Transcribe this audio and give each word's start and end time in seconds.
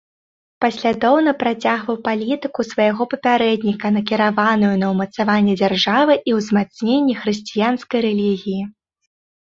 Паслядоўна 0.63 1.33
працягваў 1.43 1.97
палітыку 2.07 2.61
свайго 2.71 3.07
папярэдніка, 3.13 3.87
накіраваную 3.99 4.75
на 4.83 4.87
ўмацаванне 4.97 5.53
дзяржавы 5.63 6.13
і 6.31 6.39
ўзмацненне 6.43 7.13
хрысціянскай 7.25 7.99
рэлігіі. 8.13 8.63